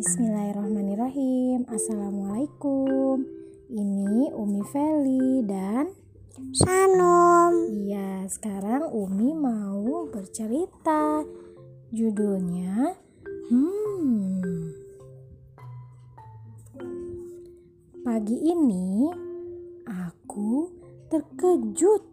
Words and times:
Bismillahirrahmanirrahim. 0.00 1.68
Assalamualaikum. 1.68 3.20
Ini 3.68 4.32
Umi 4.32 4.64
Feli 4.72 5.44
dan 5.44 5.92
Sanom 6.56 7.68
Iya 7.68 8.24
sekarang 8.32 8.88
Umi 8.96 9.36
mau 9.36 10.08
bercerita. 10.08 11.20
Judulnya 11.92 12.96
Hmm. 13.52 14.72
Pagi 18.00 18.40
ini 18.40 19.04
Aku 19.84 20.72
terkejut 21.12 22.08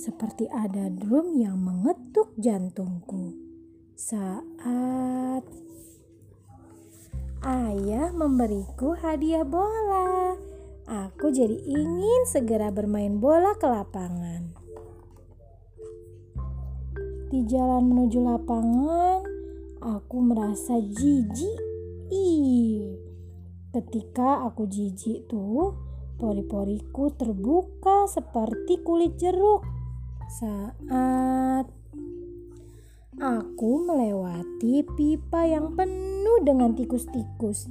Seperti 0.00 0.48
ada 0.48 0.88
drum 0.88 1.36
yang 1.36 1.60
mengetuk 1.60 2.32
jantungku 2.40 3.36
Saat 4.00 5.44
Ayah 7.42 8.14
memberiku 8.14 8.94
hadiah 8.94 9.42
bola. 9.42 10.38
Aku 10.86 11.34
jadi 11.34 11.58
ingin 11.66 12.22
segera 12.30 12.70
bermain 12.70 13.18
bola 13.18 13.58
ke 13.58 13.66
lapangan. 13.66 14.54
Di 17.34 17.42
jalan 17.50 17.90
menuju 17.90 18.22
lapangan, 18.22 19.26
aku 19.82 20.16
merasa 20.22 20.78
jijik. 20.78 21.58
Ih, 22.14 22.94
ketika 23.74 24.46
aku 24.46 24.70
jijik 24.70 25.26
tuh, 25.26 25.74
pori-poriku 26.22 27.10
terbuka 27.18 28.06
seperti 28.06 28.86
kulit 28.86 29.18
jeruk. 29.18 29.66
Saat 30.30 31.81
Aku 33.20 33.84
melewati 33.84 34.80
pipa 34.96 35.44
yang 35.44 35.76
penuh 35.76 36.40
dengan 36.48 36.72
tikus-tikus. 36.72 37.68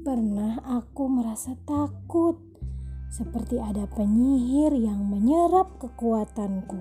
Pernah 0.00 0.64
aku 0.64 1.12
merasa 1.12 1.52
takut, 1.68 2.40
seperti 3.12 3.60
ada 3.60 3.84
penyihir 3.84 4.80
yang 4.80 5.12
menyerap 5.12 5.76
kekuatanku, 5.76 6.80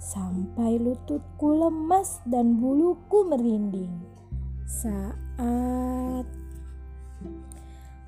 sampai 0.00 0.80
lututku 0.80 1.52
lemas 1.52 2.24
dan 2.24 2.56
buluku 2.56 3.20
merinding. 3.28 4.00
Saat 4.64 6.24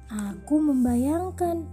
aku 0.09 0.55
membayangkan 0.57 1.69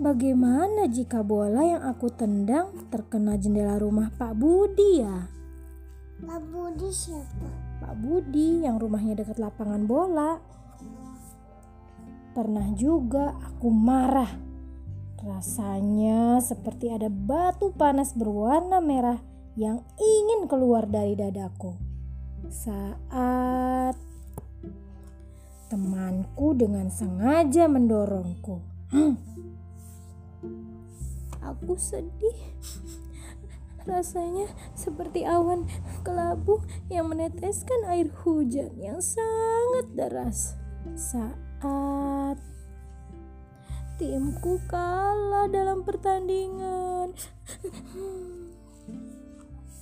Bagaimana 0.00 0.88
jika 0.88 1.20
bola 1.20 1.60
yang 1.60 1.84
aku 1.84 2.08
tendang 2.08 2.72
terkena 2.88 3.36
jendela 3.36 3.76
rumah 3.76 4.08
Pak 4.08 4.32
Budi 4.32 5.04
ya? 5.04 5.28
Pak 6.24 6.40
Budi 6.48 6.88
siapa? 6.88 7.48
Pak 7.84 8.00
Budi 8.00 8.64
yang 8.64 8.80
rumahnya 8.80 9.20
dekat 9.20 9.36
lapangan 9.36 9.84
bola. 9.84 10.40
Pernah 12.32 12.72
juga 12.80 13.36
aku 13.44 13.68
marah. 13.68 14.32
Rasanya 15.20 16.40
seperti 16.40 16.88
ada 16.88 17.12
batu 17.12 17.68
panas 17.68 18.16
berwarna 18.16 18.80
merah 18.80 19.20
yang 19.52 19.84
ingin 20.00 20.48
keluar 20.48 20.88
dari 20.88 21.12
dadaku. 21.12 21.76
Saat 22.48 24.00
temanku 25.68 26.56
dengan 26.56 26.88
sengaja 26.88 27.68
mendorongku. 27.68 28.64
Hmm, 28.96 29.14
Aku 31.44 31.76
sedih. 31.76 32.56
Rasanya 33.88 34.52
seperti 34.76 35.24
awan 35.24 35.64
kelabu 36.04 36.60
yang 36.92 37.08
meneteskan 37.08 37.88
air 37.88 38.12
hujan 38.22 38.76
yang 38.76 39.00
sangat 39.00 39.88
deras 39.96 40.60
saat 40.96 42.36
timku 44.00 44.56
kalah 44.68 45.48
dalam 45.48 45.84
pertandingan. 45.84 47.12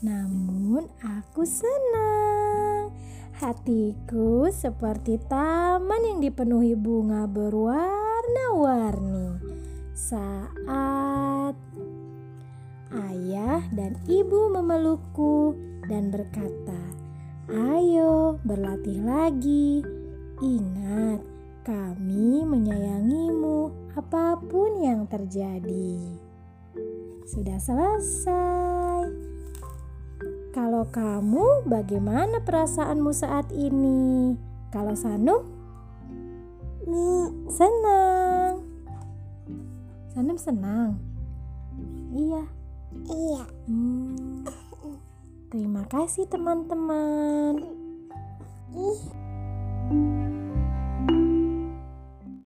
Namun 0.03 0.89
aku 1.03 1.47
senang. 1.47 2.91
Hatiku 3.39 4.51
seperti 4.51 5.23
taman 5.31 6.03
yang 6.03 6.19
dipenuhi 6.19 6.75
bunga 6.75 7.31
berwarna-warni. 7.31 9.39
Saat 9.95 10.51
ayah 12.91 13.63
dan 13.71 13.95
ibu 14.09 14.51
memelukku 14.51 15.55
dan 15.87 16.11
berkata, 16.11 16.81
"Ayo 17.49 18.43
berlatih 18.43 19.01
lagi. 19.05 19.85
Ingat, 20.43 21.21
kami 21.65 22.43
menyayangimu 22.45 23.93
apa 23.95 24.37
pun 24.41 24.83
yang 24.83 25.07
terjadi." 25.07 26.01
Sudah 27.29 27.61
selesai. 27.61 29.05
Kalau 30.57 30.89
kamu, 30.91 31.69
bagaimana 31.69 32.43
perasaanmu 32.43 33.13
saat 33.15 33.53
ini? 33.55 34.35
Kalau 34.73 34.97
Sanum, 34.97 35.59
senang. 37.49 38.65
Sanem 40.13 40.39
senang 40.41 41.08
iya 42.13 42.43
iya 43.09 43.45
hmm. 43.69 44.49
terima 45.53 45.85
kasih 45.89 46.25
teman-teman 46.29 47.61
ih 48.73 49.01
-teman. 49.93 50.38